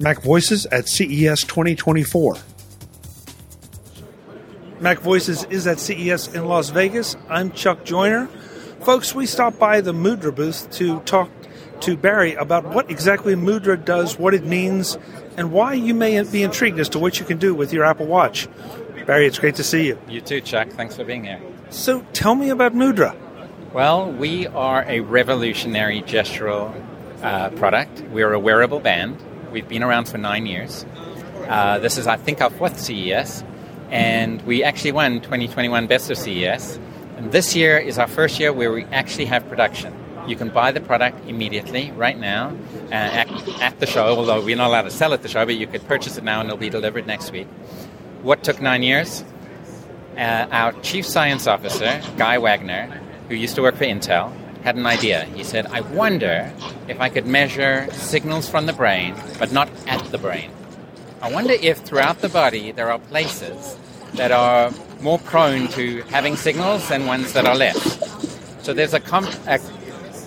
Mac 0.00 0.22
Voices 0.22 0.66
at 0.66 0.88
CES 0.88 1.42
2024. 1.44 2.36
Mac 4.80 4.98
Voices 4.98 5.44
is 5.44 5.66
at 5.68 5.78
CES 5.78 6.34
in 6.34 6.46
Las 6.46 6.70
Vegas. 6.70 7.16
I'm 7.28 7.52
Chuck 7.52 7.84
Joiner. 7.84 8.26
Folks, 8.80 9.14
we 9.14 9.24
stopped 9.24 9.58
by 9.58 9.80
the 9.80 9.92
Mudra 9.92 10.34
booth 10.34 10.68
to 10.72 10.98
talk 11.00 11.30
to 11.80 11.96
Barry 11.96 12.34
about 12.34 12.64
what 12.74 12.90
exactly 12.90 13.34
Mudra 13.34 13.82
does, 13.82 14.18
what 14.18 14.34
it 14.34 14.44
means, 14.44 14.98
and 15.36 15.52
why 15.52 15.74
you 15.74 15.94
may 15.94 16.20
be 16.24 16.42
intrigued 16.42 16.80
as 16.80 16.88
to 16.90 16.98
what 16.98 17.20
you 17.20 17.24
can 17.24 17.38
do 17.38 17.54
with 17.54 17.72
your 17.72 17.84
Apple 17.84 18.06
Watch. 18.06 18.48
Barry, 19.06 19.26
it's 19.26 19.38
great 19.38 19.54
to 19.56 19.64
see 19.64 19.86
you. 19.86 19.98
You 20.08 20.20
too, 20.20 20.40
Chuck. 20.40 20.70
Thanks 20.70 20.96
for 20.96 21.04
being 21.04 21.24
here. 21.24 21.40
So 21.70 22.04
tell 22.12 22.34
me 22.34 22.50
about 22.50 22.74
Mudra. 22.74 23.16
Well, 23.72 24.10
we 24.10 24.48
are 24.48 24.84
a 24.88 25.00
revolutionary 25.00 26.02
gestural 26.02 26.74
uh, 27.22 27.50
product. 27.50 28.00
We're 28.10 28.32
a 28.32 28.40
wearable 28.40 28.80
band. 28.80 29.22
We've 29.54 29.68
been 29.68 29.84
around 29.84 30.08
for 30.08 30.18
nine 30.18 30.46
years. 30.46 30.84
Uh, 31.48 31.78
this 31.78 31.96
is, 31.96 32.08
I 32.08 32.16
think, 32.16 32.40
our 32.40 32.50
fourth 32.50 32.76
CES, 32.80 33.44
and 33.88 34.42
we 34.42 34.64
actually 34.64 34.90
won 34.90 35.20
2021 35.20 35.86
Best 35.86 36.10
of 36.10 36.18
CES. 36.18 36.80
And 37.16 37.30
this 37.30 37.54
year 37.54 37.78
is 37.78 37.96
our 37.96 38.08
first 38.08 38.40
year 38.40 38.52
where 38.52 38.72
we 38.72 38.82
actually 38.86 39.26
have 39.26 39.48
production. 39.48 39.94
You 40.26 40.34
can 40.34 40.48
buy 40.48 40.72
the 40.72 40.80
product 40.80 41.28
immediately, 41.28 41.92
right 41.92 42.18
now, 42.18 42.48
uh, 42.90 42.94
at, 42.94 43.48
at 43.60 43.78
the 43.78 43.86
show, 43.86 44.16
although 44.16 44.44
we're 44.44 44.56
not 44.56 44.70
allowed 44.70 44.82
to 44.82 44.90
sell 44.90 45.14
at 45.14 45.22
the 45.22 45.28
show, 45.28 45.46
but 45.46 45.54
you 45.54 45.68
could 45.68 45.86
purchase 45.86 46.16
it 46.16 46.24
now 46.24 46.40
and 46.40 46.48
it'll 46.48 46.58
be 46.58 46.68
delivered 46.68 47.06
next 47.06 47.30
week. 47.30 47.46
What 48.22 48.42
took 48.42 48.60
nine 48.60 48.82
years? 48.82 49.22
Uh, 50.16 50.48
our 50.50 50.72
chief 50.80 51.06
science 51.06 51.46
officer, 51.46 52.02
Guy 52.16 52.38
Wagner, 52.38 53.00
who 53.28 53.36
used 53.36 53.54
to 53.54 53.62
work 53.62 53.76
for 53.76 53.84
Intel, 53.84 54.32
had 54.64 54.76
an 54.76 54.86
idea. 54.86 55.26
He 55.26 55.44
said, 55.44 55.66
I 55.66 55.82
wonder 55.82 56.50
if 56.88 56.98
I 56.98 57.10
could 57.10 57.26
measure 57.26 57.86
signals 57.92 58.48
from 58.48 58.64
the 58.64 58.72
brain, 58.72 59.14
but 59.38 59.52
not 59.52 59.68
at 59.86 60.02
the 60.10 60.16
brain. 60.16 60.50
I 61.20 61.30
wonder 61.30 61.52
if 61.52 61.78
throughout 61.78 62.20
the 62.20 62.30
body 62.30 62.72
there 62.72 62.90
are 62.90 62.98
places 62.98 63.76
that 64.14 64.32
are 64.32 64.72
more 65.02 65.18
prone 65.18 65.68
to 65.68 66.00
having 66.04 66.36
signals 66.36 66.88
than 66.88 67.04
ones 67.06 67.34
that 67.34 67.44
are 67.44 67.54
less. 67.54 67.78
So 68.62 68.72
there's 68.72 68.94
a, 68.94 69.02
a, 69.46 69.60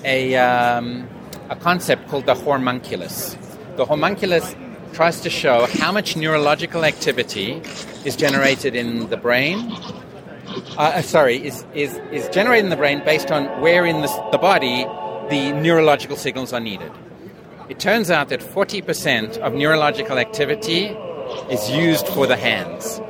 a, 0.05 0.35
um, 0.35 1.09
a 1.49 1.55
concept 1.55 2.07
called 2.07 2.27
the 2.27 2.35
homunculus. 2.35 3.35
The 3.75 3.85
homunculus 3.85 4.55
tries 4.93 5.19
to 5.21 5.31
show 5.31 5.65
how 5.65 5.91
much 5.91 6.15
neurological 6.15 6.85
activity 6.85 7.61
is 8.05 8.15
generated 8.15 8.75
in 8.75 9.09
the 9.09 9.17
brain 9.17 9.75
uh, 10.77 10.81
uh, 10.81 11.01
sorry, 11.01 11.45
is, 11.45 11.65
is, 11.73 11.95
is 12.11 12.27
generated 12.29 12.65
in 12.65 12.69
the 12.69 12.77
brain 12.77 13.03
based 13.03 13.31
on 13.31 13.45
where 13.61 13.85
in 13.85 14.01
the, 14.01 14.29
the 14.31 14.37
body 14.37 14.85
the 15.29 15.51
neurological 15.53 16.17
signals 16.17 16.53
are 16.53 16.59
needed. 16.59 16.91
It 17.69 17.79
turns 17.79 18.09
out 18.09 18.29
that 18.29 18.39
40% 18.39 19.37
of 19.39 19.53
neurological 19.53 20.17
activity 20.17 20.85
is 21.49 21.69
used 21.69 22.07
for 22.07 22.25
the 22.25 22.37
hands. 22.37 23.01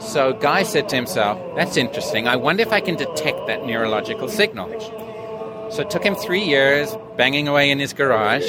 So 0.00 0.32
Guy 0.34 0.62
said 0.62 0.88
to 0.90 0.96
himself, 0.96 1.38
that's 1.56 1.76
interesting. 1.76 2.28
I 2.28 2.36
wonder 2.36 2.62
if 2.62 2.72
I 2.72 2.80
can 2.80 2.96
detect 2.96 3.46
that 3.46 3.64
neurological 3.64 4.28
signal. 4.28 4.68
So 5.70 5.82
it 5.82 5.90
took 5.90 6.04
him 6.04 6.14
three 6.14 6.44
years 6.44 6.94
banging 7.16 7.48
away 7.48 7.70
in 7.70 7.78
his 7.78 7.92
garage. 7.92 8.46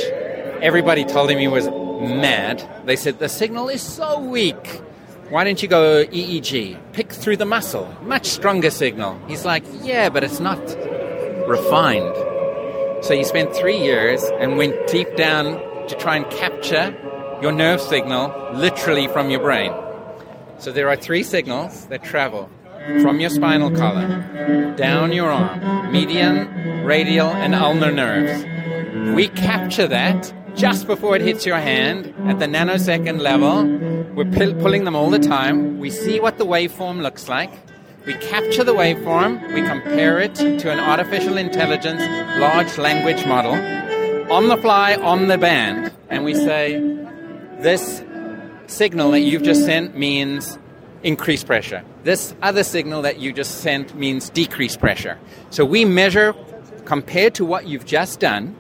Everybody 0.62 1.06
told 1.06 1.30
him 1.30 1.40
he 1.40 1.48
was 1.48 1.68
mad. 1.68 2.68
They 2.86 2.96
said, 2.96 3.20
the 3.20 3.30
signal 3.30 3.70
is 3.70 3.82
so 3.82 4.20
weak. 4.20 4.82
Why 5.30 5.44
don't 5.44 5.62
you 5.62 5.68
go 5.68 6.06
EMG? 6.06 6.94
Pick 6.94 7.12
through 7.12 7.38
the 7.38 7.46
muscle. 7.46 7.94
Much 8.02 8.28
stronger 8.28 8.70
signal. 8.72 9.20
He's 9.28 9.44
like, 9.44 9.64
Yeah, 9.82 10.10
but 10.10 10.24
it's 10.24 10.40
not 10.40 10.60
refined. 11.48 12.16
So 13.04 13.14
you 13.14 13.24
spent 13.26 13.54
three 13.54 13.78
years 13.78 14.24
and 14.40 14.58
went 14.58 14.88
deep 14.88 15.16
down 15.16 15.60
to 15.88 15.96
try 15.96 16.16
and 16.16 16.30
capture 16.32 16.96
your 17.42 17.52
nerve 17.52 17.82
signal 17.82 18.34
literally 18.54 19.08
from 19.08 19.30
your 19.30 19.42
brain. 19.42 19.74
So 20.60 20.72
there 20.72 20.90
are 20.90 20.96
three 20.96 21.24
signals 21.24 21.86
that 21.88 22.04
travel 22.04 22.50
from 23.02 23.20
your 23.20 23.30
spinal 23.30 23.70
column 23.72 24.76
down 24.76 25.12
your 25.12 25.30
arm 25.30 25.92
median, 25.92 26.86
radial, 26.86 27.28
and 27.28 27.54
ulnar 27.54 27.92
nerves. 27.92 28.46
We 29.14 29.28
capture 29.28 29.88
that 29.88 30.34
just 30.58 30.88
before 30.88 31.16
it 31.16 31.22
hits 31.22 31.46
your 31.46 31.58
hand 31.58 32.14
at 32.28 32.40
the 32.40 32.46
nanosecond 32.46 33.22
level. 33.22 33.64
We're 34.16 34.54
pulling 34.56 34.84
them 34.84 34.96
all 34.96 35.10
the 35.10 35.20
time. 35.20 35.80
We 35.80 35.92
see 35.92 36.20
what 36.20 36.40
the 36.40 36.46
waveform 36.46 37.02
looks 37.02 37.30
like. 37.30 37.52
We 38.06 38.14
capture 38.16 38.64
the 38.64 38.74
waveform, 38.74 39.54
we 39.54 39.62
compare 39.64 40.18
it 40.20 40.34
to 40.36 40.72
an 40.72 40.80
artificial 40.80 41.38
intelligence 41.38 42.02
large 42.40 42.78
language 42.78 43.26
model 43.26 43.54
on 44.32 44.48
the 44.48 44.56
fly, 44.58 44.96
on 44.96 45.28
the 45.28 45.38
band, 45.38 45.92
and 46.10 46.24
we 46.24 46.34
say, 46.34 46.80
this 47.60 48.02
signal 48.68 49.12
that 49.12 49.20
you've 49.22 49.44
just 49.44 49.66
sent 49.66 49.98
means 49.98 50.58
increased 51.04 51.48
pressure. 51.48 51.84
This 52.04 52.34
other 52.42 52.64
signal 52.64 53.02
that 53.02 53.20
you 53.20 53.34
just 53.34 53.60
sent 53.60 53.94
means 53.96 54.30
decreased 54.30 54.80
pressure. 54.80 55.20
So 55.50 55.66
we 55.66 55.84
measure 55.84 56.34
compared 56.86 57.36
to 57.36 57.46
what 57.46 57.68
you've 57.68 57.86
just 57.86 58.22
done 58.22 58.56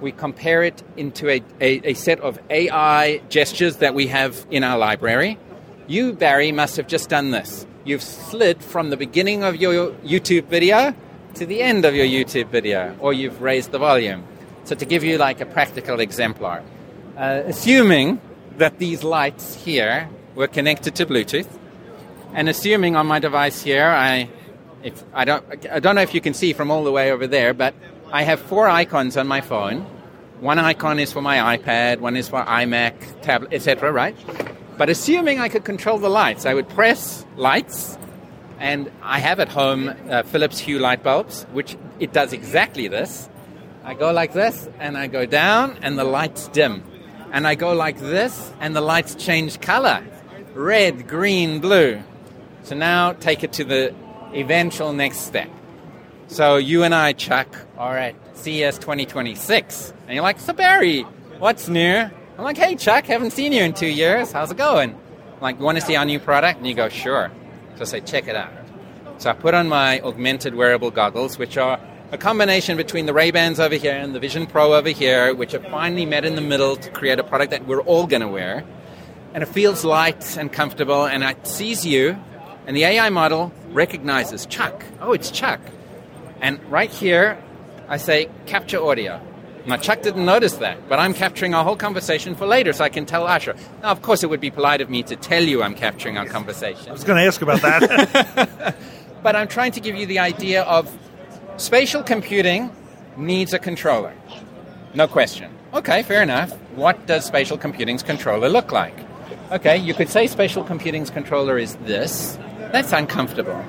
we 0.00 0.12
compare 0.12 0.62
it 0.62 0.82
into 0.96 1.28
a, 1.28 1.42
a, 1.60 1.90
a, 1.90 1.94
set 1.94 2.20
of 2.20 2.38
AI 2.50 3.18
gestures 3.28 3.76
that 3.76 3.94
we 3.94 4.06
have 4.08 4.46
in 4.50 4.64
our 4.64 4.78
library. 4.78 5.38
You, 5.86 6.12
Barry, 6.12 6.52
must 6.52 6.76
have 6.76 6.86
just 6.86 7.08
done 7.08 7.30
this. 7.30 7.66
You've 7.84 8.02
slid 8.02 8.62
from 8.62 8.90
the 8.90 8.96
beginning 8.96 9.42
of 9.42 9.56
your 9.56 9.92
YouTube 10.04 10.44
video 10.44 10.94
to 11.34 11.46
the 11.46 11.62
end 11.62 11.84
of 11.84 11.94
your 11.94 12.06
YouTube 12.06 12.48
video, 12.48 12.96
or 13.00 13.12
you've 13.12 13.40
raised 13.40 13.72
the 13.72 13.78
volume. 13.78 14.24
So, 14.64 14.74
to 14.74 14.84
give 14.84 15.04
you 15.04 15.18
like 15.18 15.40
a 15.40 15.46
practical 15.46 16.00
exemplar, 16.00 16.62
uh, 17.16 17.42
assuming 17.46 18.20
that 18.58 18.78
these 18.78 19.02
lights 19.02 19.54
here 19.54 20.08
were 20.34 20.48
connected 20.48 20.94
to 20.96 21.06
Bluetooth, 21.06 21.48
and 22.34 22.48
assuming 22.48 22.96
on 22.96 23.06
my 23.06 23.18
device 23.18 23.62
here, 23.62 23.86
I, 23.86 24.28
if, 24.82 25.02
I, 25.14 25.24
don't, 25.24 25.44
I 25.70 25.80
don't 25.80 25.94
know 25.94 26.02
if 26.02 26.12
you 26.12 26.20
can 26.20 26.34
see 26.34 26.52
from 26.52 26.70
all 26.70 26.84
the 26.84 26.92
way 26.92 27.10
over 27.10 27.26
there, 27.26 27.54
but 27.54 27.74
I 28.10 28.22
have 28.22 28.40
four 28.40 28.68
icons 28.68 29.16
on 29.16 29.26
my 29.26 29.40
phone. 29.40 29.82
One 30.40 30.58
icon 30.58 30.98
is 30.98 31.12
for 31.12 31.20
my 31.20 31.58
iPad, 31.58 32.00
one 32.00 32.16
is 32.16 32.28
for 32.28 32.42
iMac, 32.42 33.20
tablet, 33.22 33.52
etc., 33.52 33.92
right? 33.92 34.16
But 34.78 34.88
assuming 34.88 35.40
I 35.40 35.48
could 35.48 35.64
control 35.64 35.98
the 35.98 36.08
lights, 36.08 36.46
I 36.46 36.54
would 36.54 36.68
press 36.68 37.26
lights, 37.36 37.98
and 38.58 38.90
I 39.02 39.18
have 39.18 39.40
at 39.40 39.48
home 39.48 39.94
uh, 40.08 40.22
Philips 40.22 40.58
Hue 40.58 40.78
light 40.78 41.02
bulbs, 41.02 41.44
which 41.52 41.76
it 41.98 42.12
does 42.12 42.32
exactly 42.32 42.88
this. 42.88 43.28
I 43.84 43.94
go 43.94 44.12
like 44.12 44.32
this, 44.32 44.68
and 44.78 44.96
I 44.96 45.06
go 45.08 45.26
down, 45.26 45.78
and 45.82 45.98
the 45.98 46.04
lights 46.04 46.48
dim. 46.48 46.82
And 47.30 47.46
I 47.46 47.56
go 47.56 47.74
like 47.74 47.98
this, 47.98 48.52
and 48.60 48.74
the 48.74 48.80
lights 48.80 49.14
change 49.16 49.60
color 49.60 50.02
red, 50.54 51.06
green, 51.06 51.60
blue. 51.60 52.02
So 52.64 52.74
now 52.74 53.12
take 53.12 53.44
it 53.44 53.52
to 53.54 53.64
the 53.64 53.94
eventual 54.34 54.92
next 54.92 55.18
step. 55.18 55.48
So 56.28 56.56
you 56.56 56.82
and 56.82 56.94
I, 56.94 57.14
Chuck, 57.14 57.56
are 57.78 57.96
at 57.96 58.14
CES 58.36 58.76
2026. 58.78 59.94
And 60.06 60.14
you're 60.14 60.22
like, 60.22 60.38
so 60.38 60.52
Barry, 60.52 61.02
what's 61.38 61.68
new? 61.68 61.80
I'm 61.80 62.44
like, 62.44 62.58
hey, 62.58 62.76
Chuck, 62.76 63.06
haven't 63.06 63.30
seen 63.30 63.52
you 63.52 63.62
in 63.62 63.72
two 63.72 63.88
years. 63.88 64.30
How's 64.30 64.50
it 64.50 64.58
going? 64.58 64.92
I'm 64.92 65.40
like, 65.40 65.58
you 65.58 65.64
want 65.64 65.78
to 65.78 65.84
see 65.84 65.96
our 65.96 66.04
new 66.04 66.20
product? 66.20 66.58
And 66.58 66.66
you 66.66 66.74
go, 66.74 66.90
sure. 66.90 67.32
So 67.76 67.82
I 67.82 67.84
say, 67.84 68.00
check 68.00 68.28
it 68.28 68.36
out. 68.36 68.52
So 69.16 69.30
I 69.30 69.32
put 69.32 69.54
on 69.54 69.68
my 69.68 70.00
augmented 70.00 70.54
wearable 70.54 70.90
goggles, 70.90 71.38
which 71.38 71.56
are 71.56 71.80
a 72.12 72.18
combination 72.18 72.76
between 72.76 73.06
the 73.06 73.14
Ray-Bans 73.14 73.58
over 73.58 73.76
here 73.76 73.94
and 73.94 74.14
the 74.14 74.20
Vision 74.20 74.46
Pro 74.46 74.74
over 74.74 74.90
here, 74.90 75.34
which 75.34 75.52
have 75.52 75.66
finally 75.68 76.04
met 76.04 76.26
in 76.26 76.34
the 76.34 76.42
middle 76.42 76.76
to 76.76 76.90
create 76.90 77.18
a 77.18 77.24
product 77.24 77.52
that 77.52 77.66
we're 77.66 77.80
all 77.80 78.06
going 78.06 78.22
to 78.22 78.28
wear. 78.28 78.64
And 79.32 79.42
it 79.42 79.46
feels 79.46 79.82
light 79.82 80.36
and 80.36 80.52
comfortable, 80.52 81.06
and 81.06 81.24
it 81.24 81.46
sees 81.46 81.86
you, 81.86 82.18
and 82.66 82.76
the 82.76 82.84
AI 82.84 83.08
model 83.08 83.50
recognizes 83.70 84.44
Chuck. 84.44 84.84
Oh, 85.00 85.12
it's 85.12 85.30
Chuck. 85.30 85.60
And 86.40 86.62
right 86.70 86.90
here, 86.90 87.42
I 87.88 87.96
say 87.96 88.28
capture 88.46 88.82
audio. 88.82 89.20
Now, 89.66 89.76
Chuck 89.76 90.00
didn't 90.00 90.24
notice 90.24 90.54
that, 90.54 90.88
but 90.88 90.98
I'm 90.98 91.12
capturing 91.12 91.52
our 91.52 91.62
whole 91.62 91.76
conversation 91.76 92.34
for 92.34 92.46
later 92.46 92.72
so 92.72 92.84
I 92.84 92.88
can 92.88 93.04
tell 93.04 93.26
Asha. 93.26 93.54
Now, 93.82 93.90
of 93.90 94.00
course, 94.00 94.22
it 94.22 94.30
would 94.30 94.40
be 94.40 94.50
polite 94.50 94.80
of 94.80 94.88
me 94.88 95.02
to 95.02 95.16
tell 95.16 95.42
you 95.42 95.62
I'm 95.62 95.74
capturing 95.74 96.16
our 96.16 96.24
conversation. 96.24 96.88
I 96.88 96.92
was 96.92 97.04
going 97.04 97.18
to 97.18 97.26
ask 97.26 97.42
about 97.42 97.60
that. 97.60 98.74
but 99.22 99.36
I'm 99.36 99.48
trying 99.48 99.72
to 99.72 99.80
give 99.80 99.94
you 99.94 100.06
the 100.06 100.20
idea 100.20 100.62
of 100.62 100.90
spatial 101.58 102.02
computing 102.02 102.74
needs 103.18 103.52
a 103.52 103.58
controller. 103.58 104.14
No 104.94 105.06
question. 105.06 105.52
Okay, 105.74 106.02
fair 106.02 106.22
enough. 106.22 106.52
What 106.74 107.06
does 107.06 107.26
spatial 107.26 107.58
computing's 107.58 108.02
controller 108.02 108.48
look 108.48 108.72
like? 108.72 108.96
Okay, 109.50 109.76
you 109.76 109.92
could 109.92 110.08
say 110.08 110.26
spatial 110.28 110.64
computing's 110.64 111.10
controller 111.10 111.58
is 111.58 111.76
this. 111.76 112.38
That's 112.72 112.92
uncomfortable. 112.92 113.62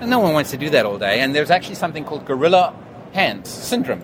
And 0.00 0.10
no 0.10 0.18
one 0.18 0.32
wants 0.32 0.50
to 0.50 0.56
do 0.56 0.70
that 0.70 0.86
all 0.86 0.98
day. 0.98 1.20
And 1.20 1.34
there's 1.34 1.50
actually 1.50 1.76
something 1.76 2.04
called 2.04 2.24
gorilla 2.26 2.74
hands 3.12 3.48
syndrome, 3.48 4.00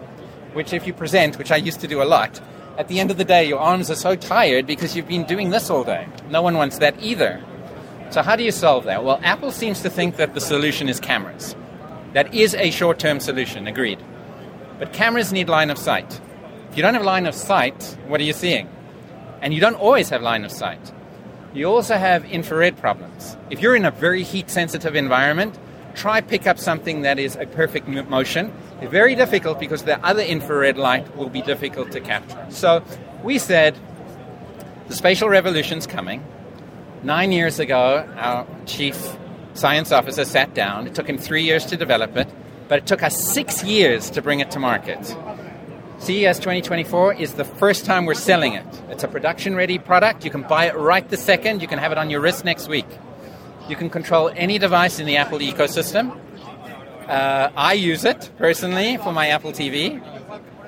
which, 0.53 0.73
if 0.73 0.87
you 0.87 0.93
present, 0.93 1.39
which 1.39 1.51
I 1.51 1.57
used 1.57 1.81
to 1.81 1.89
do 1.89 2.03
a 2.03 2.05
lot, 2.05 2.41
at 2.79 2.89
the 2.89 3.01
end 3.01 3.11
of 3.11 3.17
the 3.17 3.25
day, 3.25 3.47
your 3.47 3.59
arms 3.59 3.91
are 3.91 3.97
so 3.97 4.17
tired 4.17 4.67
because 4.67 4.95
you've 4.95 5.09
been 5.09 5.25
doing 5.25 5.51
this 5.51 5.71
all 5.71 5.85
day. 5.85 6.07
No 6.29 6.43
one 6.43 6.57
wants 6.57 6.79
that 6.79 7.03
either. 7.03 7.43
So, 8.11 8.23
how 8.23 8.37
do 8.37 8.45
you 8.45 8.53
solve 8.53 8.85
that? 8.85 9.05
Well, 9.05 9.19
Apple 9.23 9.51
seems 9.51 9.81
to 9.83 9.91
think 9.91 10.17
that 10.17 10.35
the 10.35 10.41
solution 10.41 10.89
is 10.89 11.01
cameras. 11.01 11.57
That 12.13 12.35
is 12.35 12.55
a 12.55 12.71
short 12.71 12.99
term 12.99 13.21
solution, 13.21 13.67
agreed. 13.67 14.03
But 14.79 14.93
cameras 14.93 15.33
need 15.33 15.49
line 15.49 15.71
of 15.71 15.79
sight. 15.79 16.21
If 16.71 16.77
you 16.77 16.83
don't 16.83 16.95
have 16.95 17.05
line 17.05 17.27
of 17.27 17.35
sight, 17.35 17.97
what 18.07 18.21
are 18.21 18.25
you 18.25 18.35
seeing? 18.35 18.69
and 19.41 19.55
you 19.55 19.61
don't 19.61 19.75
always 19.75 20.09
have 20.11 20.23
line 20.23 20.45
of 20.45 20.51
sight. 20.51 20.93
You 21.55 21.67
also 21.67 21.97
have 21.97 22.25
infrared 22.25 22.77
problems. 22.77 23.37
If 23.51 23.61
you're 23.61 23.77
in 23.77 23.85
a 23.85 23.91
very 23.91 24.23
heat 24.23 24.51
sensitive 24.51 24.95
environment, 24.95 25.59
try 25.97 26.21
pick 26.21 26.47
up 26.47 26.59
something 26.59 27.03
that 27.03 27.19
is 27.19 27.37
a 27.37 27.47
perfect 27.47 27.89
motion. 27.89 28.53
It's 28.81 28.93
very 28.93 29.15
difficult 29.15 29.59
because 29.59 29.83
the 29.83 29.99
other 30.07 30.23
infrared 30.23 30.77
light 30.77 31.17
will 31.17 31.31
be 31.31 31.43
difficult 31.43 31.91
to 31.93 32.01
capture. 32.01 32.47
So 32.51 32.85
we 33.25 33.39
said 33.39 33.77
the 34.89 34.95
spatial 34.95 35.29
revolution's 35.29 35.87
coming. 35.87 36.25
Nine 37.03 37.33
years 37.33 37.59
ago, 37.59 38.09
our 38.17 38.47
chief 38.67 39.17
science 39.55 39.91
officer 39.91 40.25
sat 40.25 40.55
down. 40.55 40.87
It 40.87 40.95
took 40.95 41.09
him 41.09 41.19
three 41.19 41.43
years 41.43 41.65
to 41.67 41.77
develop 41.77 42.17
it, 42.17 42.29
but 42.69 42.79
it 42.79 42.87
took 42.87 43.03
us 43.03 43.33
six 43.33 43.65
years 43.65 44.11
to 44.11 44.23
bring 44.23 44.41
it 44.41 44.51
to 44.53 44.59
market. 44.59 45.05
CES 45.99 46.39
2024 46.39 47.15
is 47.15 47.35
the 47.35 47.45
first 47.45 47.87
time 47.87 48.05
we're 48.05 48.15
selling 48.15 48.53
it. 48.53 48.67
It's 48.91 49.03
a 49.03 49.09
production 49.09 49.57
ready 49.57 49.79
product. 49.79 50.25
You 50.25 50.31
can 50.31 50.43
buy 50.43 50.67
it 50.67 50.77
right 50.77 51.09
the 51.09 51.17
second. 51.17 51.63
You 51.63 51.69
can 51.69 51.79
have 51.79 51.91
it 51.91 51.97
on 51.99 52.11
your 52.11 52.21
wrist 52.21 52.45
next 52.45 52.69
week. 52.69 52.87
You 53.69 53.75
can 53.77 53.91
control 53.91 54.31
any 54.37 54.59
device 54.59 55.01
in 55.01 55.07
the 55.07 55.17
Apple 55.17 55.39
ecosystem. 55.41 56.17
Uh, 57.09 57.51
I 57.57 57.73
use 57.73 58.05
it 58.05 58.31
personally 58.39 58.97
for 58.97 59.13
my 59.13 59.29
Apple 59.29 59.53
TV. 59.53 60.01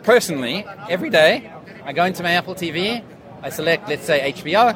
Personally, 0.02 0.66
every 0.88 1.10
day, 1.10 1.52
I 1.84 1.92
go 1.92 2.04
into 2.04 2.22
my 2.22 2.32
Apple 2.32 2.54
TV, 2.54 3.04
I 3.42 3.50
select, 3.50 3.88
let's 3.88 4.04
say, 4.04 4.32
HBO. 4.32 4.74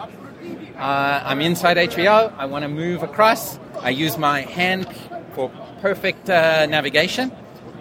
Uh, 0.78 1.22
I'm 1.24 1.40
inside 1.40 1.76
HBO. 1.76 2.32
I 2.36 2.46
want 2.46 2.62
to 2.62 2.68
move 2.68 3.02
across. 3.02 3.58
I 3.80 3.90
use 3.90 4.16
my 4.16 4.42
hand 4.42 4.86
for 5.34 5.50
perfect 5.80 6.30
uh, 6.30 6.66
navigation. 6.66 7.32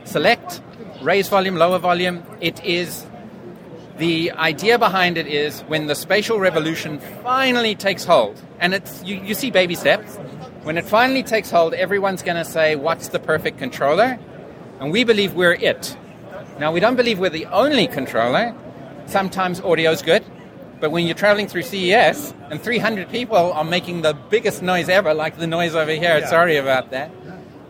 Select, 0.06 0.62
raise 1.02 1.30
volume, 1.30 1.56
lower 1.56 1.78
volume. 1.78 2.24
It 2.42 2.64
is 2.66 3.06
the 3.98 4.32
idea 4.32 4.80
behind 4.80 5.18
it 5.18 5.28
is 5.28 5.62
when 5.62 5.86
the 5.86 5.94
spatial 5.94 6.40
revolution 6.40 7.00
finally 7.24 7.76
takes 7.76 8.04
hold, 8.04 8.42
and 8.60 8.74
it's 8.74 9.04
you, 9.04 9.18
you 9.18 9.36
see 9.36 9.52
baby 9.52 9.76
steps. 9.76 10.18
When 10.64 10.78
it 10.78 10.86
finally 10.86 11.24
takes 11.24 11.50
hold, 11.50 11.74
everyone's 11.74 12.22
going 12.22 12.38
to 12.38 12.46
say, 12.46 12.76
"What's 12.76 13.08
the 13.08 13.20
perfect 13.20 13.58
controller?" 13.58 14.20
And 14.80 14.92
we 14.92 15.04
believe 15.04 15.34
we're 15.34 15.54
it. 15.54 15.98
Now 16.60 16.72
we 16.72 16.80
don't 16.80 16.96
believe 16.96 17.18
we're 17.18 17.30
the 17.32 17.48
only 17.48 17.88
controller. 17.88 18.54
Sometimes 19.08 19.60
audio's 19.62 20.04
good, 20.04 20.24
but 20.80 20.92
when 20.92 21.06
you're 21.06 21.16
traveling 21.16 21.48
through 21.48 21.64
CES 21.64 22.34
and 22.52 22.62
300 22.62 23.10
people 23.10 23.54
are 23.54 23.64
making 23.64 24.04
the 24.04 24.14
biggest 24.14 24.62
noise 24.62 24.88
ever, 24.88 25.14
like 25.14 25.38
the 25.38 25.48
noise 25.48 25.76
over 25.76 25.92
here, 25.92 26.20
yeah. 26.20 26.28
sorry 26.28 26.58
about 26.58 26.92
that, 26.92 27.12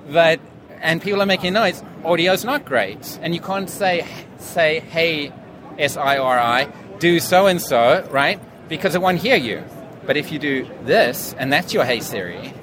but 0.09 0.41
and 0.81 1.01
people 1.01 1.21
are 1.21 1.25
making 1.25 1.53
noise, 1.53 1.81
audio's 2.03 2.43
not 2.43 2.65
great, 2.65 3.19
and 3.21 3.33
you 3.33 3.39
can't 3.39 3.69
say 3.69 4.05
say 4.37 4.81
hey 4.81 5.31
S 5.79 5.95
I 5.95 6.17
R 6.17 6.37
I 6.39 6.67
do 6.99 7.21
so 7.21 7.47
and 7.47 7.61
so 7.61 8.05
right 8.11 8.39
because 8.67 8.95
it 8.95 9.01
won't 9.01 9.19
hear 9.19 9.37
you. 9.37 9.63
But 10.05 10.17
if 10.17 10.31
you 10.31 10.39
do 10.39 10.67
this 10.83 11.33
and 11.37 11.53
that's 11.53 11.73
your 11.73 11.85
Hey 11.85 11.99
Siri, 11.99 12.53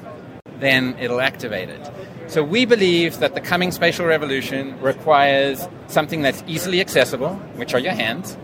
then 0.60 0.96
it'll 0.98 1.20
activate 1.20 1.68
it. 1.68 1.90
So 2.26 2.42
we 2.42 2.64
believe 2.64 3.18
that 3.20 3.34
the 3.34 3.40
coming 3.40 3.70
spatial 3.70 4.06
revolution 4.06 4.78
requires 4.80 5.66
something 5.86 6.22
that's 6.22 6.42
easily 6.46 6.80
accessible, 6.80 7.34
which 7.56 7.74
are 7.74 7.80
your 7.80 7.94
hands 7.94 8.36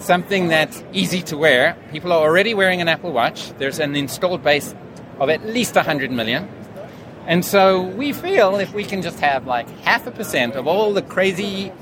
something 0.00 0.48
that's 0.48 0.82
easy 0.92 1.22
to 1.22 1.36
wear. 1.36 1.76
People 1.92 2.12
are 2.12 2.20
already 2.20 2.54
wearing 2.54 2.80
an 2.80 2.88
Apple 2.88 3.12
Watch. 3.12 3.52
There's 3.58 3.78
an 3.78 3.94
installed 3.94 4.42
base 4.42 4.74
of 5.18 5.28
at 5.28 5.46
least 5.46 5.76
100 5.76 6.10
million. 6.10 6.48
And 7.26 7.44
so 7.44 7.82
we 7.82 8.12
feel 8.12 8.56
if 8.56 8.72
we 8.72 8.82
can 8.82 9.02
just 9.02 9.20
have 9.20 9.46
like 9.46 9.68
half 9.80 10.06
a 10.06 10.10
percent 10.10 10.56
of 10.56 10.66
all 10.66 10.92
the 10.92 11.02
crazy, 11.02 11.72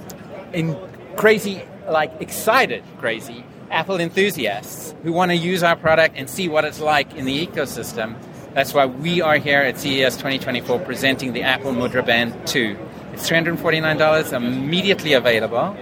in 0.52 0.76
crazy, 1.16 1.62
like 1.88 2.12
excited, 2.20 2.82
crazy 2.98 3.44
Apple 3.70 4.00
enthusiasts 4.00 4.94
who 5.02 5.12
want 5.12 5.30
to 5.30 5.36
use 5.36 5.62
our 5.62 5.76
product 5.76 6.14
and 6.16 6.28
see 6.28 6.48
what 6.48 6.64
it's 6.64 6.80
like 6.80 7.14
in 7.14 7.24
the 7.24 7.46
ecosystem, 7.46 8.16
that's 8.58 8.74
why 8.74 8.86
we 8.86 9.20
are 9.20 9.36
here 9.36 9.60
at 9.60 9.78
CES 9.78 10.16
2024 10.16 10.80
presenting 10.80 11.32
the 11.32 11.42
Apple 11.42 11.70
Mudra 11.70 12.04
Band 12.04 12.34
2. 12.48 12.76
It's 13.12 13.30
$349, 13.30 14.32
immediately 14.32 15.12
available. 15.12 15.76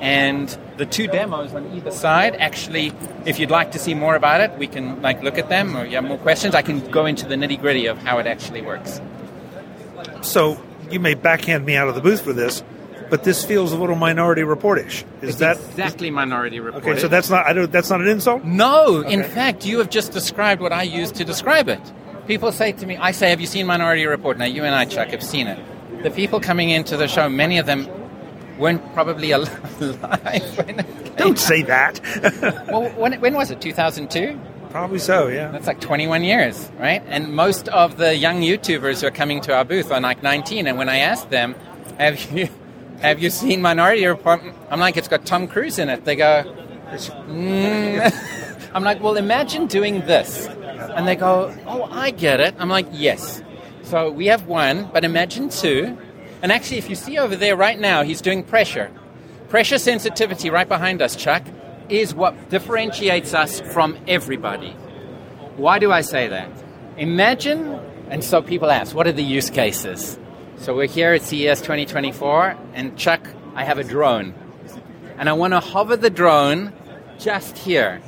And 0.00 0.56
the 0.76 0.86
two 0.86 1.08
demos 1.08 1.52
on 1.52 1.72
either 1.74 1.90
side, 1.90 2.36
actually, 2.36 2.92
if 3.26 3.40
you'd 3.40 3.50
like 3.50 3.72
to 3.72 3.78
see 3.80 3.94
more 3.94 4.14
about 4.14 4.40
it, 4.40 4.56
we 4.56 4.68
can 4.68 5.02
like 5.02 5.20
look 5.24 5.36
at 5.36 5.48
them, 5.48 5.76
or 5.76 5.84
you 5.84 5.96
have 5.96 6.04
more 6.04 6.16
questions, 6.16 6.54
I 6.54 6.62
can 6.62 6.88
go 6.92 7.06
into 7.06 7.26
the 7.26 7.34
nitty 7.34 7.60
gritty 7.60 7.86
of 7.86 7.98
how 7.98 8.18
it 8.18 8.28
actually 8.28 8.62
works. 8.62 9.00
So 10.20 10.62
you 10.92 11.00
may 11.00 11.14
backhand 11.14 11.66
me 11.66 11.74
out 11.74 11.88
of 11.88 11.96
the 11.96 12.00
booth 12.00 12.20
for 12.20 12.32
this, 12.32 12.62
but 13.10 13.24
this 13.24 13.44
feels 13.44 13.72
a 13.72 13.76
little 13.76 13.96
minority 13.96 14.42
reportish. 14.42 15.02
Is 15.22 15.30
it's 15.30 15.38
that 15.38 15.56
exactly 15.56 16.10
minority 16.10 16.60
report? 16.60 16.84
Okay, 16.84 17.00
so 17.00 17.08
that's 17.08 17.30
not 17.30 17.46
I 17.46 17.52
don't, 17.52 17.72
that's 17.72 17.90
not 17.90 18.00
an 18.00 18.06
insult. 18.06 18.44
No, 18.44 18.98
okay. 18.98 19.12
in 19.12 19.24
fact, 19.24 19.66
you 19.66 19.78
have 19.78 19.90
just 19.90 20.12
described 20.12 20.60
what 20.60 20.72
I 20.72 20.84
used 20.84 21.16
to 21.16 21.24
describe 21.24 21.68
it. 21.68 21.80
People 22.26 22.52
say 22.52 22.72
to 22.72 22.86
me, 22.86 22.96
I 22.96 23.10
say, 23.10 23.30
"Have 23.30 23.40
you 23.40 23.46
seen 23.46 23.66
Minority 23.66 24.06
Report?" 24.06 24.38
Now 24.38 24.44
you 24.44 24.64
and 24.64 24.74
I, 24.74 24.84
Chuck, 24.84 25.08
have 25.08 25.22
seen 25.22 25.46
it. 25.46 25.58
The 26.02 26.10
people 26.10 26.40
coming 26.40 26.70
into 26.70 26.96
the 26.96 27.08
show, 27.08 27.28
many 27.28 27.58
of 27.58 27.66
them 27.66 27.88
weren't 28.58 28.82
probably 28.94 29.30
alive. 29.38 29.56
Don't 31.16 31.38
say 31.38 31.62
that. 31.62 32.00
well, 32.70 32.88
when, 32.90 33.20
when 33.20 33.34
was 33.34 33.50
it? 33.50 33.60
2002? 33.60 34.38
Probably 34.70 34.98
so, 34.98 35.28
yeah. 35.28 35.50
That's 35.50 35.66
like 35.66 35.80
21 35.80 36.24
years, 36.24 36.70
right? 36.78 37.02
And 37.06 37.34
most 37.34 37.68
of 37.68 37.98
the 37.98 38.16
young 38.16 38.40
YouTubers 38.40 39.02
who 39.02 39.08
are 39.08 39.10
coming 39.10 39.40
to 39.42 39.54
our 39.54 39.64
booth 39.64 39.92
are 39.92 40.00
like 40.00 40.22
19. 40.22 40.66
And 40.66 40.78
when 40.78 40.88
I 40.88 40.98
ask 40.98 41.28
them, 41.28 41.54
have 41.98 42.32
you 42.32 42.48
have 43.02 43.20
you 43.20 43.30
seen 43.30 43.60
Minority 43.60 44.06
Report? 44.06 44.40
I'm 44.70 44.78
like, 44.78 44.96
it's 44.96 45.08
got 45.08 45.26
Tom 45.26 45.48
Cruise 45.48 45.78
in 45.78 45.88
it. 45.88 46.04
They 46.04 46.14
go, 46.16 46.44
mm. 46.92 48.70
I'm 48.74 48.84
like, 48.84 49.02
well, 49.02 49.16
imagine 49.16 49.66
doing 49.66 50.00
this. 50.06 50.48
And 50.90 51.06
they 51.06 51.16
go, 51.16 51.54
oh, 51.66 51.84
I 51.84 52.10
get 52.10 52.40
it. 52.40 52.54
I'm 52.58 52.68
like, 52.68 52.86
yes. 52.92 53.42
So 53.82 54.10
we 54.10 54.26
have 54.26 54.46
one, 54.46 54.90
but 54.92 55.04
imagine 55.04 55.48
two. 55.48 55.96
And 56.42 56.50
actually, 56.50 56.78
if 56.78 56.88
you 56.90 56.96
see 56.96 57.18
over 57.18 57.36
there 57.36 57.56
right 57.56 57.78
now, 57.78 58.02
he's 58.02 58.20
doing 58.20 58.42
pressure. 58.42 58.90
Pressure 59.48 59.78
sensitivity 59.78 60.50
right 60.50 60.68
behind 60.68 61.02
us, 61.02 61.14
Chuck, 61.14 61.42
is 61.88 62.14
what 62.14 62.48
differentiates 62.48 63.34
us 63.34 63.60
from 63.60 63.96
everybody. 64.08 64.70
Why 65.56 65.78
do 65.78 65.92
I 65.92 66.00
say 66.00 66.28
that? 66.28 66.50
Imagine, 66.96 67.78
and 68.08 68.24
so 68.24 68.40
people 68.40 68.70
ask, 68.70 68.94
what 68.94 69.06
are 69.06 69.12
the 69.12 69.22
use 69.22 69.50
cases? 69.50 70.18
So 70.56 70.74
we're 70.74 70.86
here 70.86 71.12
at 71.12 71.22
CES 71.22 71.60
2024, 71.60 72.56
and 72.74 72.96
Chuck, 72.96 73.28
I 73.54 73.64
have 73.64 73.78
a 73.78 73.84
drone. 73.84 74.34
And 75.18 75.28
I 75.28 75.34
want 75.34 75.52
to 75.52 75.60
hover 75.60 75.96
the 75.96 76.10
drone 76.10 76.72
just 77.18 77.58
here. 77.58 78.00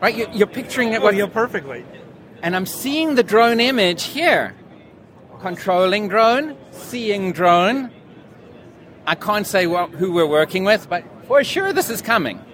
Right? 0.00 0.32
You're 0.34 0.46
picturing 0.46 0.92
it. 0.92 1.02
Oh, 1.02 1.10
you're 1.10 1.28
perfectly. 1.28 1.84
And 2.42 2.56
I'm 2.56 2.66
seeing 2.66 3.14
the 3.14 3.22
drone 3.22 3.60
image 3.60 4.02
here 4.02 4.54
controlling 5.40 6.08
drone, 6.08 6.56
seeing 6.72 7.32
drone. 7.32 7.90
I 9.06 9.14
can't 9.14 9.46
say 9.46 9.68
what, 9.68 9.90
who 9.90 10.12
we're 10.12 10.26
working 10.26 10.64
with, 10.64 10.88
but 10.88 11.04
for 11.26 11.44
sure 11.44 11.72
this 11.72 11.88
is 11.88 12.02
coming. 12.02 12.44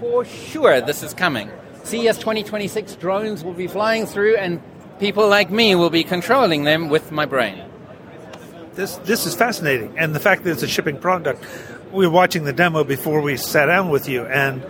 For 0.00 0.24
sure 0.24 0.80
this 0.80 1.04
is 1.04 1.14
coming. 1.14 1.48
CES 1.84 2.18
2026 2.18 2.96
drones 2.96 3.44
will 3.44 3.52
be 3.52 3.68
flying 3.68 4.04
through 4.04 4.36
and 4.36 4.60
people 4.98 5.28
like 5.28 5.50
me 5.50 5.76
will 5.76 5.90
be 5.90 6.02
controlling 6.02 6.64
them 6.64 6.88
with 6.88 7.12
my 7.12 7.24
brain. 7.24 7.62
This, 8.74 8.96
this 8.98 9.26
is 9.26 9.34
fascinating. 9.36 9.96
And 9.96 10.12
the 10.12 10.20
fact 10.20 10.42
that 10.42 10.50
it's 10.50 10.64
a 10.64 10.68
shipping 10.68 10.98
product, 10.98 11.44
we 11.92 12.04
were 12.04 12.12
watching 12.12 12.44
the 12.44 12.52
demo 12.52 12.82
before 12.82 13.20
we 13.20 13.36
sat 13.36 13.66
down 13.66 13.90
with 13.90 14.08
you, 14.08 14.26
and 14.26 14.62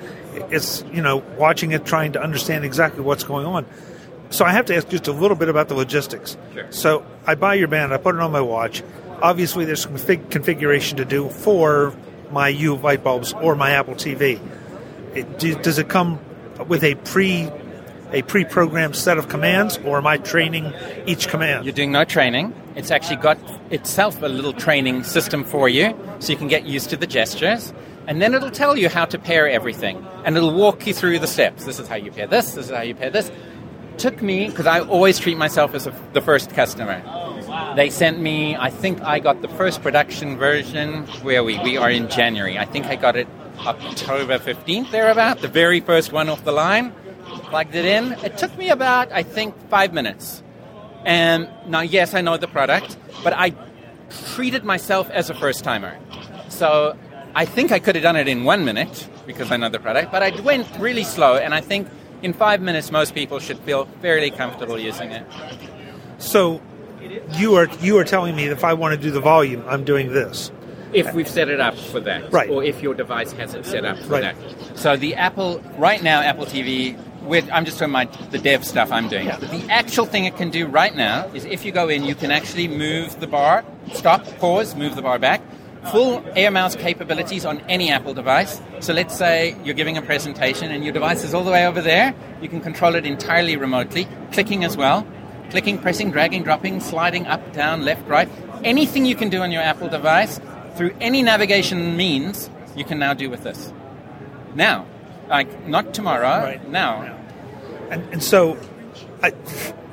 it's, 0.53 0.85
you 0.93 1.03
know, 1.03 1.25
watching 1.39 1.73
it, 1.73 1.85
trying 1.85 2.13
to 2.13 2.23
understand 2.23 2.65
exactly 2.65 3.01
what's 3.03 3.25
going 3.25 3.47
on 3.47 3.67
so 4.31 4.45
I 4.45 4.53
have 4.53 4.67
to 4.67 4.77
ask 4.77 4.89
just 4.89 5.09
a 5.09 5.13
little 5.13 5.37
bit 5.37 5.49
about 5.49 5.69
the 5.69 5.75
logistics. 5.75 6.37
Sure. 6.53 6.67
So 6.71 7.07
I 7.27 7.35
buy 7.35 7.55
your 7.55 7.69
band, 7.69 7.93
I 7.93 7.99
put 7.99 8.15
it 8.15 8.21
on 8.21 8.33
my 8.33 8.41
watch. 8.41 8.83
Obviously, 9.23 9.65
there's 9.65 9.83
some 9.83 9.95
config- 9.95 10.31
configuration 10.31 10.99
to 10.99 11.05
do 11.05 11.29
for 11.29 11.95
my 12.31 12.51
Hue 12.51 12.77
light 12.77 13.03
bulbs 13.03 13.33
or 13.33 13.55
my 13.55 13.71
Apple 13.71 13.95
TV. 13.95 14.41
It, 15.15 15.39
do, 15.39 15.55
does 15.63 15.79
it 15.79 15.89
come 15.89 16.21
with 16.69 16.85
a 16.85 16.95
pre 16.97 17.51
a 18.13 18.23
pre-programmed 18.23 18.95
set 18.95 19.19
of 19.19 19.29
commands, 19.29 19.79
or 19.79 19.99
am 19.99 20.07
I 20.07 20.19
training 20.19 20.73
each 21.07 21.27
command? 21.27 21.65
You're 21.65 21.75
doing 21.75 21.91
no 21.91 22.05
training. 22.05 22.55
It's 22.77 22.93
actually 22.93 23.17
got 23.17 23.37
itself 23.71 24.23
a 24.23 24.29
little 24.29 24.53
training 24.53 25.03
system 25.03 25.43
for 25.43 25.69
you, 25.69 25.93
so 26.21 26.31
you 26.31 26.39
can 26.39 26.47
get 26.47 26.67
used 26.67 26.89
to 26.91 26.97
the 26.97 27.07
gestures. 27.07 27.73
And 28.07 28.23
then 28.23 28.33
it'll 28.33 28.53
tell 28.53 28.79
you 28.79 28.89
how 28.89 29.07
to 29.07 29.19
pair 29.19 29.49
everything, 29.49 30.07
and 30.25 30.37
it'll 30.37 30.55
walk 30.55 30.87
you 30.87 30.95
through 30.95 31.19
the 31.19 31.27
steps. 31.27 31.65
This 31.65 31.81
is 31.81 31.89
how 31.89 31.97
you 31.97 32.13
pair 32.13 32.29
this. 32.29 32.53
This 32.53 32.67
is 32.67 32.71
how 32.71 32.83
you 32.83 32.95
pair 32.95 33.11
this 33.11 33.31
took 33.99 34.23
me 34.23 34.49
because 34.49 34.67
I 34.67 34.81
always 34.81 35.19
treat 35.19 35.37
myself 35.37 35.75
as 35.75 35.87
a, 35.87 35.95
the 36.13 36.21
first 36.21 36.51
customer. 36.51 37.03
Oh, 37.07 37.75
they 37.77 37.91
sent 37.91 38.21
me. 38.21 38.57
I 38.57 38.71
think 38.71 39.03
I 39.03 39.19
got 39.19 39.43
the 39.43 39.49
first 39.49 39.83
production 39.83 40.37
version. 40.37 41.07
Where 41.23 41.43
we? 41.43 41.59
We 41.61 41.77
are 41.77 41.91
in 41.91 42.09
January. 42.09 42.59
I 42.59 42.65
think 42.65 42.87
I 42.87 42.97
got 42.97 43.17
it 43.17 43.29
October 43.61 44.39
fifteenth, 44.39 44.91
thereabout. 44.91 45.41
The 45.41 45.49
very 45.49 45.81
first 45.81 46.13
one 46.13 46.29
off 46.29 46.45
the 46.45 46.53
line. 46.53 46.93
Plugged 47.51 47.75
it 47.75 47.85
in. 47.85 48.13
It 48.25 48.39
took 48.39 48.57
me 48.59 48.71
about 48.71 49.13
I 49.13 49.23
think 49.23 49.55
five 49.69 49.93
minutes. 49.93 50.43
And 51.05 51.49
now, 51.67 51.81
yes, 51.81 52.15
I 52.15 52.21
know 52.21 52.37
the 52.37 52.49
product, 52.49 52.97
but 53.23 53.33
I 53.33 53.55
treated 54.35 54.65
myself 54.65 55.09
as 55.11 55.31
a 55.31 55.35
first 55.35 55.63
timer. 55.63 55.97
So 56.49 56.97
I 57.35 57.45
think 57.45 57.71
I 57.71 57.79
could 57.79 57.95
have 57.95 58.03
done 58.03 58.17
it 58.17 58.27
in 58.27 58.45
one 58.45 58.65
minute 58.65 59.09
because 59.27 59.53
I 59.53 59.57
know 59.57 59.69
the 59.69 59.79
product, 59.79 60.11
but 60.11 60.23
I 60.23 60.41
went 60.41 60.67
really 60.79 61.05
slow, 61.05 61.37
and 61.37 61.55
I 61.55 61.61
think 61.61 61.89
in 62.23 62.33
five 62.33 62.61
minutes, 62.61 62.91
most 62.91 63.15
people 63.15 63.39
should 63.39 63.59
feel 63.61 63.87
fairly 64.03 64.31
comfortable 64.31 64.79
using 64.79 65.11
it. 65.11 65.27
So 66.19 66.61
you 67.35 67.55
are 67.57 67.69
you 67.81 67.99
are 67.99 68.05
telling 68.05 68.37
me 68.37 68.47
that 68.49 68.53
if 68.53 68.65
I 68.65 68.75
want 68.75 68.95
to 68.95 69.01
do 69.01 69.11
the 69.11 69.21
volume, 69.21 69.65
I'm 69.67 69.85
doing 69.85 70.13
this. 70.13 70.51
If 70.93 71.13
we've 71.15 71.29
set 71.29 71.49
it 71.49 71.61
up 71.61 71.77
for 71.77 72.01
that, 72.01 72.33
Right. 72.33 72.49
Or 72.49 72.63
if 72.63 72.83
your 72.83 72.95
device 72.95 73.33
has 73.33 73.55
it 73.55 73.67
set 73.67 73.85
up 73.85 73.99
for 73.99 74.13
Right. 74.13 74.23
that. 74.23 74.79
So 74.79 74.97
the 74.97 75.15
Apple 75.17 75.63
right 75.77 76.03
now, 76.03 76.21
Apple 76.21 76.47
TV. 76.47 76.97
With, 77.23 77.51
I'm 77.53 77.65
just 77.65 77.81
talking 77.81 77.93
about 77.93 78.31
the 78.31 78.39
dev 78.39 78.65
stuff 78.65 78.93
I'm 78.93 79.09
doing. 79.09 79.27
But 79.27 79.51
the 79.51 79.67
actual 79.69 80.07
thing 80.07 80.27
it 80.27 80.37
can 80.37 80.49
do 80.49 80.67
right 80.69 80.95
now 80.95 81.27
is 81.35 81.45
if 81.45 81.65
you 81.65 81.73
go 81.73 81.89
in, 81.89 82.05
you 82.05 82.15
can 82.15 82.31
actually 82.31 82.69
move 82.69 83.19
the 83.19 83.27
bar, 83.27 83.65
stop, 83.95 84.25
pause, 84.39 84.77
move 84.77 84.95
the 84.95 85.03
bar 85.03 85.19
back. 85.19 85.43
Full 85.93 86.23
air 86.35 86.51
mouse 86.51 86.75
capabilities 86.77 87.45
on 87.45 87.61
any 87.69 87.91
Apple 87.91 88.13
device. 88.15 88.61
So 88.81 88.93
let's 88.93 89.17
say 89.17 89.57
you're 89.65 89.75
giving 89.75 89.97
a 89.97 90.03
presentation 90.03 90.71
and 90.71 90.83
your 90.85 90.93
device 90.93 91.23
is 91.25 91.33
all 91.35 91.45
the 91.45 91.51
way 91.51 91.67
over 91.67 91.81
there. 91.81 92.15
You 92.43 92.49
can 92.49 92.61
control 92.61 92.95
it 92.97 93.07
entirely 93.07 93.57
remotely, 93.57 94.09
clicking 94.33 94.65
as 94.65 94.77
well. 94.77 95.07
Clicking, 95.51 95.79
pressing, 95.79 96.11
dragging, 96.11 96.43
dropping, 96.43 96.81
sliding 96.81 97.27
up, 97.29 97.53
down, 97.53 97.85
left, 97.85 98.07
right. 98.09 98.29
Anything 98.65 99.07
you 99.07 99.15
can 99.15 99.29
do 99.29 99.43
on 99.43 99.53
your 99.53 99.63
Apple 99.63 99.89
device 99.89 100.41
through 100.75 100.95
any 101.01 101.23
navigation 101.23 101.97
means, 101.97 102.51
you 102.75 102.85
can 102.85 102.99
now 102.99 103.15
do 103.15 103.31
with 103.31 103.45
this. 103.45 103.73
Now. 104.55 104.87
Like, 105.29 105.67
not 105.67 105.93
tomorrow, 105.93 106.23
Right. 106.45 106.69
now. 106.69 107.17
And, 107.91 108.03
and 108.13 108.23
so 108.23 108.57
I, 109.23 109.33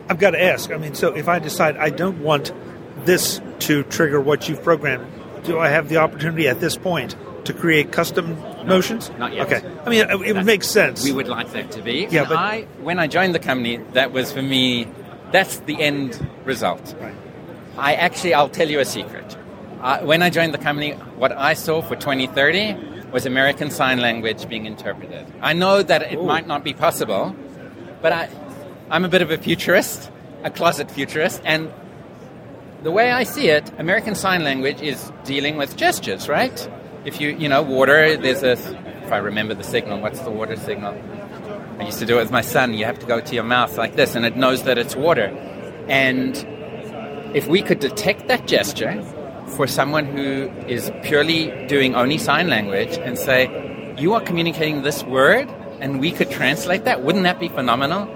I've 0.10 0.20
got 0.20 0.32
to 0.32 0.44
ask. 0.44 0.72
I 0.72 0.78
mean, 0.78 0.94
so 0.94 1.14
if 1.14 1.28
I 1.28 1.40
decide 1.40 1.76
I 1.78 1.90
don't 1.90 2.22
want 2.22 2.52
this 3.06 3.42
to 3.60 3.82
trigger 3.86 4.22
what 4.22 4.48
you've 4.48 4.62
programmed, 4.64 5.08
do 5.44 5.60
I 5.60 5.70
have 5.70 5.90
the 5.90 5.98
opportunity 5.98 6.48
at 6.48 6.60
this 6.60 6.76
point 6.78 7.16
to 7.46 7.54
create 7.54 7.92
custom 7.92 8.38
motions? 8.66 9.12
not 9.18 9.34
yet. 9.34 9.46
Okay. 9.52 9.62
I 9.86 9.90
mean, 9.90 10.02
it, 10.10 10.22
it 10.30 10.36
would 10.36 10.46
make 10.46 10.64
sense. 10.64 11.04
We 11.04 11.12
would 11.12 11.28
like 11.28 11.52
that 11.52 11.72
to 11.72 11.82
be. 11.82 12.08
Yeah, 12.10 12.22
And 12.22 12.30
but- 12.30 12.38
I, 12.38 12.62
when 12.82 13.00
I 13.00 13.08
joined 13.08 13.36
the 13.36 13.40
company, 13.40 13.78
that 13.94 14.12
was 14.12 14.32
for 14.32 14.42
me, 14.42 14.88
that's 15.32 15.60
the 15.60 15.82
end 15.82 16.26
result. 16.46 16.96
Right. 17.00 17.16
I 17.78 17.96
actually, 17.96 18.34
I'll 18.34 18.50
tell 18.50 18.70
you 18.70 18.80
a 18.80 18.86
secret. 18.86 19.36
Uh, 19.82 20.00
when 20.00 20.22
I 20.22 20.30
joined 20.30 20.54
the 20.54 20.58
company, 20.60 20.92
what 20.92 21.32
I 21.32 21.56
saw 21.56 21.82
for 21.82 21.96
2030 21.96 23.10
was 23.12 23.26
American 23.26 23.70
Sign 23.70 24.00
Language 24.00 24.48
being 24.48 24.66
interpreted. 24.66 25.26
I 25.42 25.54
know 25.54 25.84
that 25.84 26.04
it 26.04 26.18
Ooh. 26.18 26.24
might 26.24 26.48
not 26.48 26.64
be 26.64 26.74
possible, 26.74 27.36
but 28.02 28.12
I, 28.14 28.30
I'm 28.90 29.04
a 29.06 29.10
bit 29.10 29.22
of 29.22 29.30
a 29.32 29.38
futurist, 29.38 30.10
a 30.44 30.50
closet 30.50 30.90
futurist, 30.90 31.42
and 31.44 31.72
the 32.84 32.92
way 32.92 33.12
I 33.12 33.24
see 33.24 33.48
it, 33.48 33.72
American 33.80 34.14
Sign 34.14 34.44
Language 34.44 34.82
is 34.82 35.12
dealing 35.24 35.56
with 35.56 35.78
gestures, 35.78 36.28
right? 36.28 36.70
If 37.06 37.22
you, 37.22 37.30
you 37.30 37.48
know, 37.48 37.62
water, 37.62 38.18
there's 38.18 38.44
a, 38.44 38.52
if 38.52 39.12
I 39.12 39.18
remember 39.18 39.54
the 39.54 39.64
signal, 39.64 40.02
what's 40.02 40.20
the 40.20 40.30
water 40.30 40.58
signal? 40.58 40.94
I 41.80 41.86
used 41.86 42.00
to 42.00 42.06
do 42.06 42.18
it 42.18 42.24
with 42.24 42.32
my 42.32 42.42
son. 42.42 42.74
You 42.74 42.86
have 42.86 43.00
to 43.00 43.06
go 43.06 43.22
to 43.22 43.36
your 43.36 43.46
mouth 43.46 43.78
like 43.78 43.96
this, 43.96 44.16
and 44.16 44.26
it 44.26 44.36
knows 44.36 44.64
that 44.64 44.78
it's 44.78 44.96
water. 44.96 45.28
And 45.88 46.36
if 47.34 47.48
we 47.48 47.62
could 47.62 47.80
detect 47.80 48.28
that 48.28 48.48
gesture 48.48 49.02
for 49.56 49.66
someone 49.66 50.06
who 50.06 50.52
is 50.68 50.92
purely 51.04 51.68
doing 51.68 51.96
only 51.96 52.18
sign 52.18 52.50
language 52.50 52.98
and 52.98 53.18
say, 53.18 53.96
you 53.98 54.14
are 54.14 54.22
communicating 54.22 54.82
this 54.82 55.04
word, 55.04 55.48
and 55.80 56.02
we 56.02 56.12
could 56.12 56.30
translate 56.30 56.84
that, 56.84 57.02
wouldn't 57.02 57.24
that 57.24 57.40
be 57.40 57.48
phenomenal? 57.48 58.10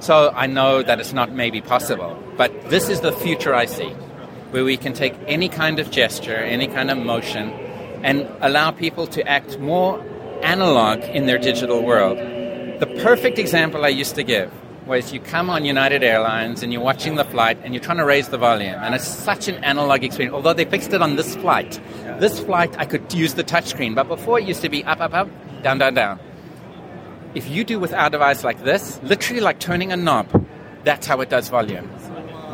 So 0.00 0.30
I 0.34 0.46
know 0.46 0.82
that 0.82 1.00
it's 1.00 1.12
not 1.12 1.32
maybe 1.32 1.60
possible, 1.60 2.22
but 2.36 2.70
this 2.70 2.88
is 2.88 3.00
the 3.00 3.12
future 3.12 3.54
I 3.54 3.66
see, 3.66 3.94
where 4.50 4.64
we 4.64 4.76
can 4.76 4.92
take 4.92 5.14
any 5.26 5.48
kind 5.48 5.78
of 5.78 5.90
gesture, 5.90 6.36
any 6.36 6.66
kind 6.66 6.90
of 6.90 6.98
motion, 6.98 7.50
and 8.02 8.28
allow 8.40 8.70
people 8.70 9.06
to 9.08 9.26
act 9.28 9.58
more 9.58 10.04
analog 10.42 11.02
in 11.04 11.26
their 11.26 11.38
digital 11.38 11.82
world. 11.82 12.18
The 12.80 12.86
perfect 13.02 13.38
example 13.38 13.84
I 13.84 13.88
used 13.88 14.14
to 14.16 14.22
give 14.22 14.52
was 14.86 15.12
you 15.12 15.18
come 15.18 15.50
on 15.50 15.64
United 15.64 16.04
Airlines 16.04 16.62
and 16.62 16.72
you're 16.72 16.82
watching 16.82 17.16
the 17.16 17.24
flight 17.24 17.58
and 17.64 17.74
you're 17.74 17.82
trying 17.82 17.96
to 17.96 18.04
raise 18.04 18.28
the 18.28 18.38
volume, 18.38 18.74
and 18.82 18.94
it's 18.94 19.06
such 19.06 19.48
an 19.48 19.56
analog 19.64 20.04
experience. 20.04 20.34
Although 20.34 20.52
they 20.52 20.64
fixed 20.64 20.92
it 20.92 21.02
on 21.02 21.16
this 21.16 21.34
flight, 21.36 21.80
this 22.20 22.38
flight 22.40 22.78
I 22.78 22.86
could 22.86 23.12
use 23.12 23.34
the 23.34 23.44
touchscreen, 23.44 23.94
but 23.94 24.08
before 24.08 24.38
it 24.38 24.46
used 24.46 24.62
to 24.62 24.68
be 24.68 24.84
up, 24.84 25.00
up, 25.00 25.14
up, 25.14 25.28
down, 25.62 25.78
down, 25.78 25.94
down. 25.94 26.20
If 27.34 27.50
you 27.50 27.64
do 27.64 27.78
with 27.78 27.92
our 27.92 28.08
device 28.08 28.44
like 28.44 28.62
this, 28.62 29.00
literally 29.02 29.40
like 29.40 29.58
turning 29.58 29.92
a 29.92 29.96
knob, 29.96 30.46
that's 30.84 31.06
how 31.06 31.20
it 31.20 31.28
does 31.28 31.48
volume 31.48 31.90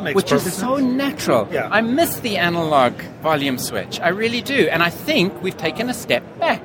Makes 0.02 0.16
which 0.16 0.32
is 0.32 0.52
so 0.52 0.76
sense. 0.78 0.92
natural. 0.94 1.49
Yeah. 1.52 1.68
I 1.71 1.80
miss 1.80 2.21
the 2.21 2.37
analog 2.38 2.92
volume 3.23 3.59
switch. 3.59 4.00
I 4.00 4.09
really 4.09 4.40
do. 4.42 4.68
And 4.68 4.82
I 4.82 4.90
think 4.90 5.42
we've 5.42 5.56
taken 5.56 5.88
a 5.88 5.94
step 5.94 6.23
back. 6.38 6.62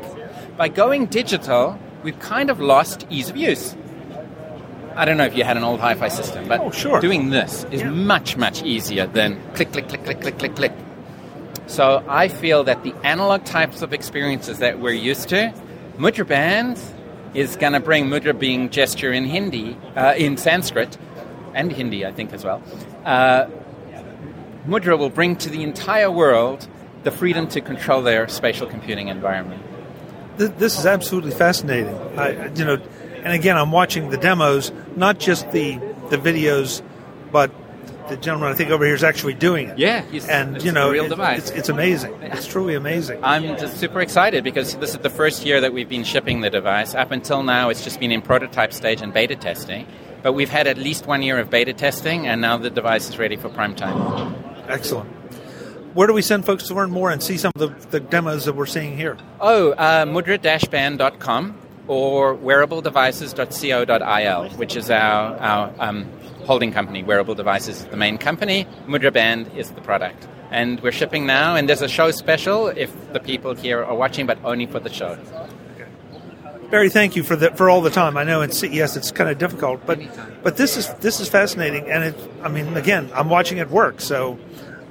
By 0.58 0.70
going 0.70 1.06
digital, 1.06 1.77
we've 2.03 2.20
kind 2.20 2.50
of 2.50 2.60
lost 2.60 3.06
ease 3.10 3.29
of 3.29 3.38
use. 3.38 3.75
I 4.96 5.06
don't 5.06 5.17
know 5.17 5.25
if 5.25 5.38
you 5.38 5.44
had 5.44 5.58
an 5.58 5.63
old 5.63 5.79
hi 5.79 5.94
fi 5.94 6.08
system, 6.08 6.48
but 6.48 6.60
Oh, 6.60 6.72
sure. 6.72 7.00
doing 7.00 7.29
this 7.29 7.65
is 7.72 7.82
Yeah. 7.82 7.89
much, 7.91 8.36
much 8.38 8.63
easier 8.63 9.06
than 9.06 9.39
click, 9.53 9.72
click, 9.72 9.88
click, 9.88 10.03
click, 10.03 10.22
click, 10.22 10.39
click, 10.39 10.56
click. 10.56 10.72
So 11.67 12.03
I 12.10 12.27
feel 12.29 12.63
that 12.63 12.84
the 12.84 12.94
analog 13.03 13.44
types 13.44 13.82
of 13.84 13.94
experiences 13.94 14.58
that 14.60 14.79
we're 14.79 14.94
used 15.12 15.29
to, 15.29 15.53
Mudra 16.00 16.25
Band 16.27 16.79
is 17.36 17.56
going 17.56 17.74
to 17.74 17.79
bring 17.79 18.08
Mudra 18.08 18.38
being 18.38 18.70
gesture 18.70 19.12
in 19.13 19.25
Hindi, 19.25 19.77
uh, 19.96 20.13
in 20.17 20.38
Sanskrit, 20.38 20.98
and 21.53 21.72
Hindi, 21.72 22.06
I 22.06 22.12
think, 22.12 22.34
as 22.34 22.44
well. 22.44 22.62
Uh, 23.08 23.50
Mudra 24.68 24.98
will 25.00 25.10
bring 25.10 25.38
to 25.38 25.50
the 25.50 25.64
entire 25.64 26.12
world 26.12 26.68
the 27.04 27.12
freedom 27.12 27.48
to 27.48 27.62
control 27.62 28.02
their 28.02 28.28
spatial 28.28 28.68
computing 28.68 29.08
environment. 29.08 29.64
Th- 30.38 30.52
this 30.58 30.78
is 30.78 30.86
absolutely 30.86 31.32
fascinating. 31.32 31.96
I, 32.20 32.48
you 32.54 32.66
know, 32.66 32.78
and 33.24 33.34
again, 33.34 33.58
I'm 33.58 33.72
watching 33.72 34.10
the 34.10 34.18
demos, 34.18 34.72
not 34.96 35.20
just 35.20 35.52
the 35.52 35.78
the 36.10 36.18
videos, 36.18 36.82
but 37.32 37.52
the 38.10 38.16
gentleman 38.18 38.50
I 38.52 38.56
think 38.56 38.70
over 38.72 38.86
here 38.86 38.94
is 38.96 39.04
actually 39.04 39.34
doing 39.34 39.70
it. 39.70 39.78
Yeah, 39.78 40.02
he's- 40.04 40.28
and 40.28 40.56
it's 40.58 40.66
you 40.66 40.72
know, 40.72 40.90
a 40.90 40.92
real 40.94 41.06
it- 41.06 41.10
device. 41.10 41.50
It's, 41.50 41.52
it's 41.60 41.70
amazing. 41.70 42.14
It's 42.22 42.48
truly 42.48 42.76
amazing. 42.76 43.20
I'm 43.24 43.58
just 43.58 43.78
super 43.78 44.00
excited 44.02 44.44
because 44.44 44.76
this 44.76 44.92
is 44.92 44.98
the 45.00 45.10
first 45.10 45.46
year 45.46 45.60
that 45.62 45.74
we've 45.74 45.90
been 45.90 46.04
shipping 46.06 46.42
the 46.42 46.50
device. 46.50 46.94
Up 46.96 47.12
until 47.12 47.44
now, 47.44 47.70
it's 47.70 47.84
just 47.84 48.00
been 48.00 48.12
in 48.12 48.22
prototype 48.22 48.72
stage 48.74 49.02
and 49.02 49.14
beta 49.14 49.36
testing. 49.36 49.86
But 50.24 50.34
we've 50.34 50.50
had 50.50 50.68
at 50.68 50.78
least 50.78 51.06
one 51.06 51.22
year 51.22 51.40
of 51.40 51.50
beta 51.50 51.74
testing, 51.74 52.28
and 52.28 52.42
now 52.42 52.58
the 52.58 52.70
device 52.70 53.10
is 53.10 53.18
ready 53.18 53.36
for 53.36 53.50
prime 53.50 53.76
time. 53.76 54.36
Excellent. 54.68 55.10
Where 55.94 56.08
do 56.08 56.14
we 56.14 56.22
send 56.22 56.46
folks 56.46 56.68
to 56.68 56.76
learn 56.76 56.92
more 56.92 57.10
and 57.10 57.24
see 57.24 57.38
some 57.38 57.52
of 57.56 57.60
the, 57.60 57.70
the 57.90 58.00
demos 58.00 58.46
that 58.46 58.56
we're 58.56 58.68
seeing 58.68 58.96
here? 58.96 59.18
Oh, 59.40 59.72
uh, 59.72 60.06
mudra-band.com 60.06 61.58
or 61.88 62.36
wearabledevices.co.il, 62.36 64.50
which 64.58 64.76
is 64.76 64.92
our, 64.92 65.38
our 65.38 65.74
um, 65.80 66.06
holding 66.46 66.72
company. 66.72 67.04
Wearable 67.04 67.36
Devices 67.36 67.82
is 67.82 67.86
the 67.86 67.98
main 67.98 68.18
company. 68.18 68.68
Mudra 68.86 69.12
Band 69.12 69.52
is 69.56 69.72
the 69.72 69.82
product. 69.82 70.28
And 70.52 70.80
we're 70.82 70.92
shipping 70.92 71.26
now, 71.26 71.56
and 71.56 71.68
there's 71.68 71.82
a 71.82 71.90
show 71.90 72.12
special 72.12 72.68
if 72.68 72.94
the 73.12 73.20
people 73.20 73.56
here 73.56 73.84
are 73.84 73.96
watching, 73.96 74.26
but 74.26 74.38
only 74.44 74.66
for 74.66 74.80
the 74.80 74.90
show. 74.90 75.18
Barry, 76.70 76.90
thank 76.90 77.16
you 77.16 77.24
for 77.24 77.36
the, 77.36 77.52
for 77.52 77.70
all 77.70 77.82
the 77.82 77.90
time. 77.90 78.18
I 78.18 78.24
know 78.24 78.42
in 78.42 78.52
CES 78.52 78.98
it's 78.98 79.12
kind 79.12 79.30
of 79.30 79.38
difficult, 79.38 79.86
but 79.86 80.00
but 80.44 80.58
this 80.58 80.76
is 80.76 80.94
this 80.96 81.20
is 81.20 81.30
fascinating, 81.30 81.90
and 81.90 82.04
it. 82.04 82.32
I 82.44 82.50
mean, 82.50 82.76
again, 82.76 83.10
I'm 83.14 83.30
watching 83.30 83.58
it 83.60 83.70
work, 83.70 84.02
so 84.02 84.38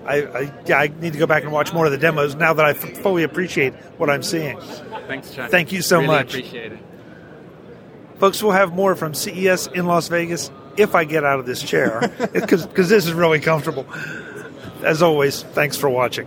I, 0.07 0.23
I 0.23 0.53
yeah, 0.65 0.79
I 0.79 0.87
need 0.89 1.13
to 1.13 1.19
go 1.19 1.27
back 1.27 1.43
and 1.43 1.53
watch 1.53 1.75
more 1.75 1.85
of 1.85 1.93
the 1.93 1.99
demos 1.99 2.35
now 2.35 2.55
that 2.55 2.65
I 2.65 2.71
f- 2.71 2.99
fully 2.99 3.25
appreciate 3.25 3.75
what 3.99 4.09
I'm 4.09 4.23
seeing. 4.23 4.59
Thanks, 5.07 5.35
Chuck. 5.35 5.51
Thank 5.51 5.71
you 5.71 5.83
so 5.83 5.97
really 5.99 6.07
much. 6.09 6.35
appreciate 6.35 6.73
it. 6.73 6.79
Folks, 8.19 8.43
we'll 8.43 8.53
have 8.53 8.73
more 8.73 8.97
from 8.97 9.13
CES 9.13 9.67
in 9.67 9.85
Las 9.85 10.09
Vegas 10.09 10.51
if 10.79 10.95
I 10.95 11.05
get 11.05 11.25
out 11.25 11.39
of 11.39 11.45
this 11.45 11.63
chair, 11.63 12.11
because 12.33 12.67
this 12.75 13.07
is 13.07 13.13
really 13.13 13.41
comfortable. 13.41 13.87
As 14.83 15.03
always, 15.03 15.43
thanks 15.43 15.77
for 15.77 15.91
watching. 15.91 16.27